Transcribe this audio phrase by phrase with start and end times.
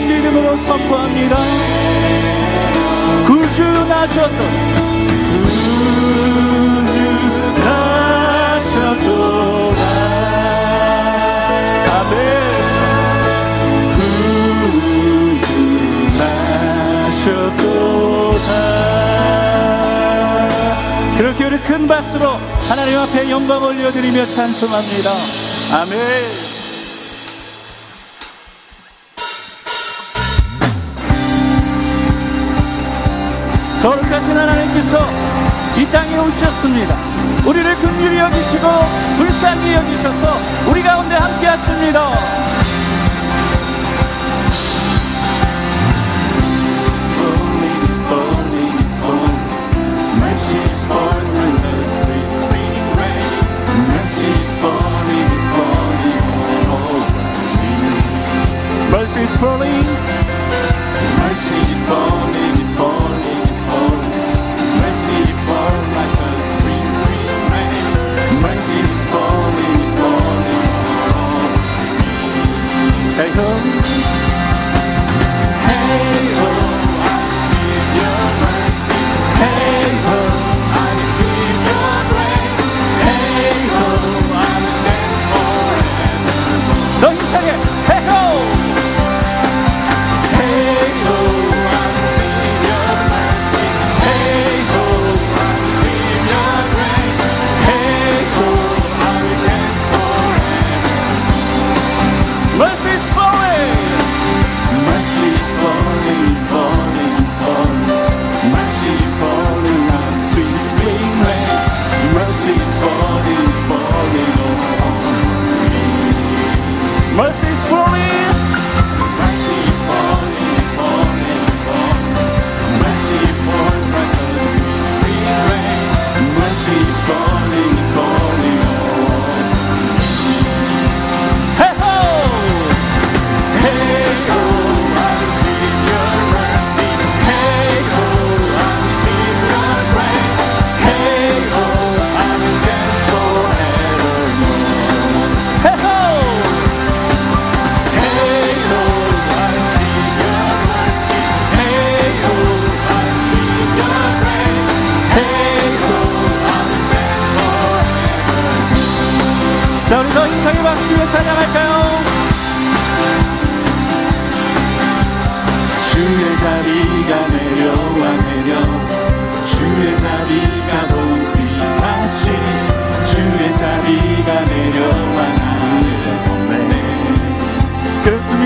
[0.00, 1.36] 주님을 믿음으로 선포합니다.
[3.26, 4.70] 구주나셨던
[21.18, 22.38] 그렇게 우리 큰 박수로
[22.68, 25.10] 하나님 앞에 영광 올려드리며 찬송합니다.
[25.72, 26.39] 아멘.
[34.30, 34.98] 거룩하신 하나님께서
[35.76, 36.96] 이 땅에 오셨습니다.
[37.46, 38.68] 우리를 긍휼히 여기시고
[39.18, 40.36] 불쌍히 여기셔서
[40.70, 42.10] 우리 가운데 함께 하십니다.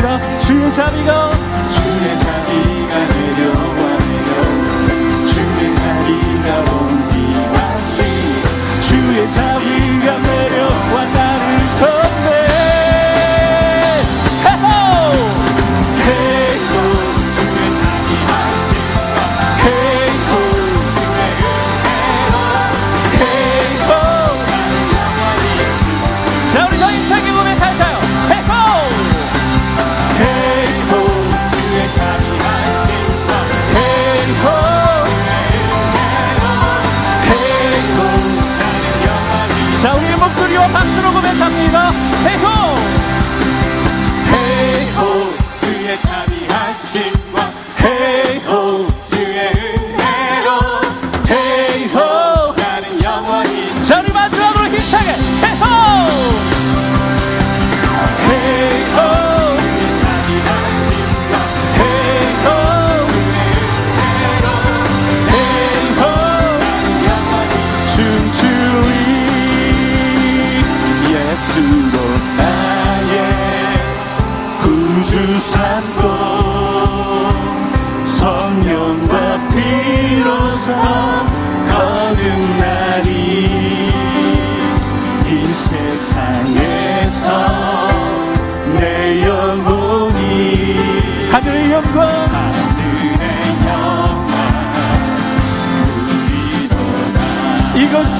[0.00, 1.30] 주시리라 주의 자비가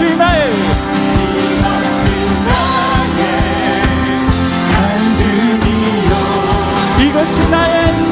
[0.00, 0.50] 것이 나의
[6.98, 8.09] 이것이 나의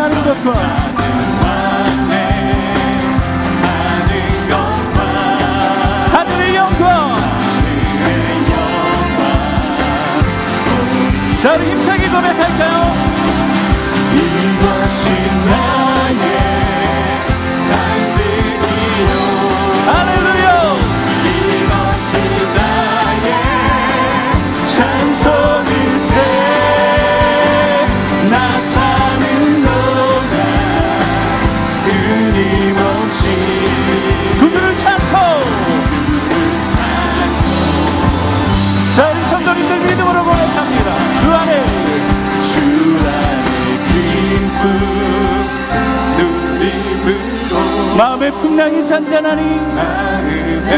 [0.00, 0.52] 해야 하는 것과
[6.12, 7.16] 하늘의 영광
[11.42, 12.99] 자 우리 힘차게 고백할까요?
[48.20, 49.42] 마음의 풍랑이 잔잔하니
[49.74, 50.70] 마음의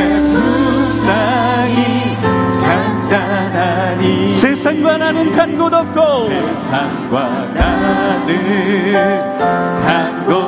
[1.03, 2.17] 풍랑이
[2.61, 9.37] 잔잔하니 세상과 나는 간 곳 없고 세상과 나는
[9.85, 10.42] 간곳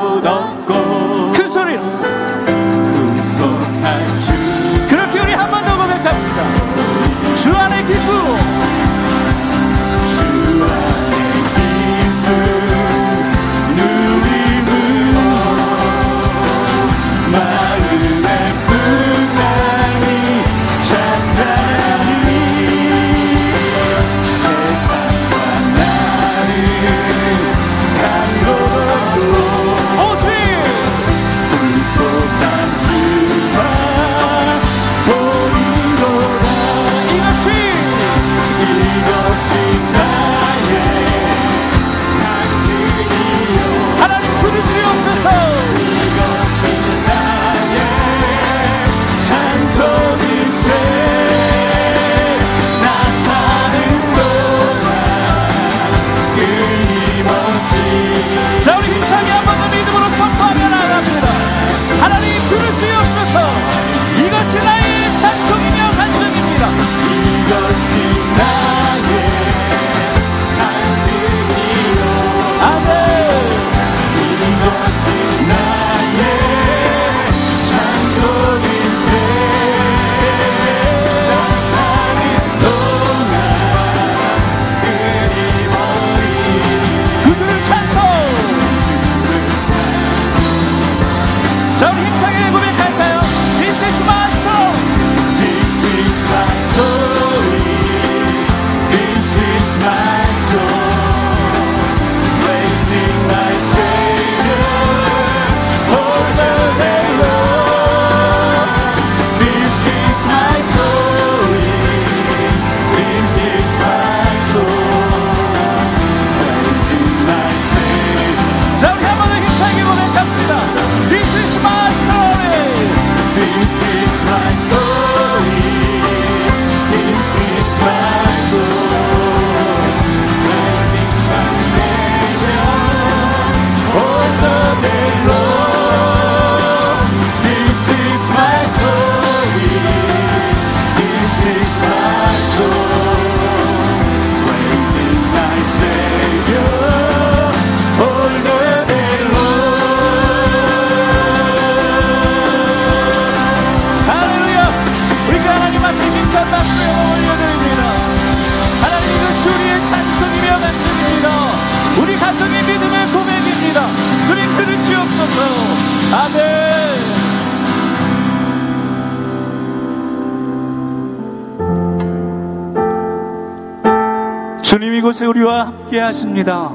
[175.15, 176.73] 이곳에 우리와 함께 하십니다.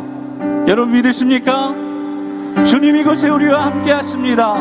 [0.65, 1.75] 여러분 믿으십니까?
[2.65, 4.53] 주님 이곳에 우리와 함께 하십니다.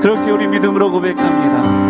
[0.00, 1.87] 그렇게 우리 믿음으로 고백합니다.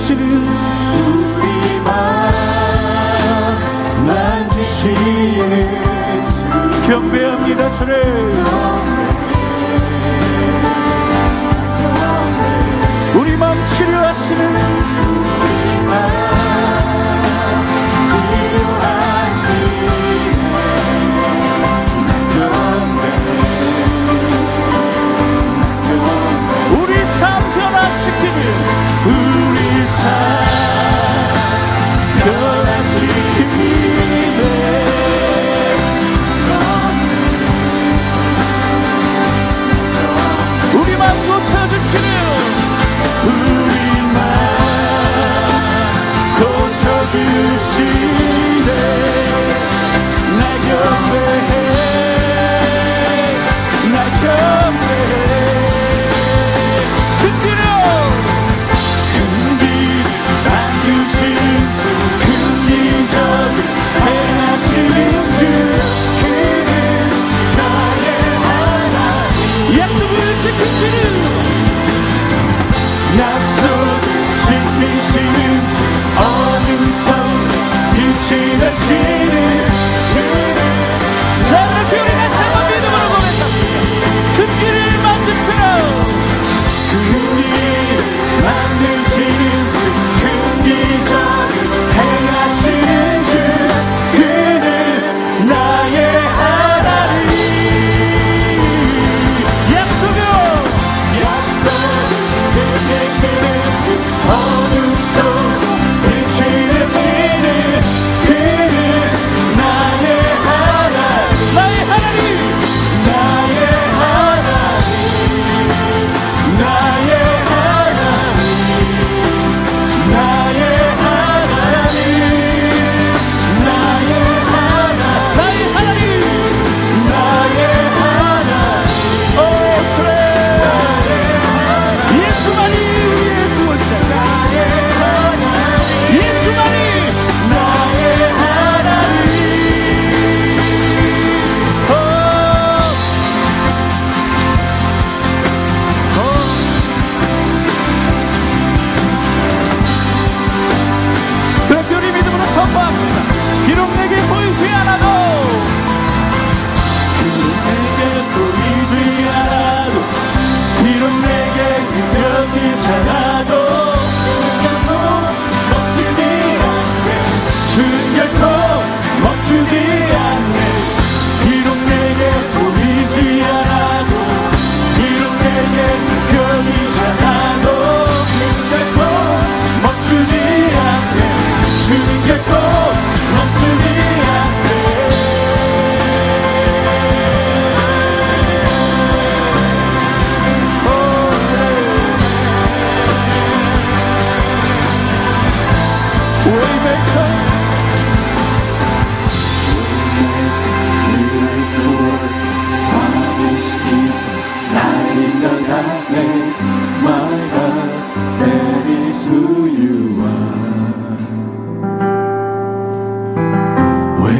[0.00, 0.48] 만지시는
[1.36, 1.90] 우리만
[4.06, 5.68] 만지시는
[6.86, 8.29] 경배합니다 주님.